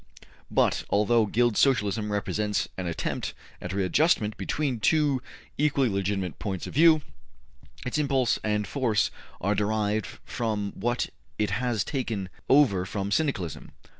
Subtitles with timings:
[0.49, 5.21] ''But although Guild Socialism represents an attempt at readjustment between two
[5.59, 7.03] equally legitimate points of view,
[7.85, 9.11] its impulse and force
[9.41, 13.73] are derived from what it has taken over from Syndicalism.